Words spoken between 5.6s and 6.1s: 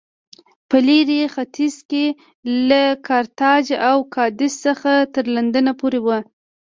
پورې و